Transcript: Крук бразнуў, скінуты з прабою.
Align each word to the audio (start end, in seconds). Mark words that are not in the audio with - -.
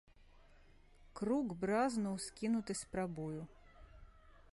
Крук 1.19 1.47
бразнуў, 1.63 2.15
скінуты 2.27 2.73
з 2.81 2.91
прабою. 2.95 3.41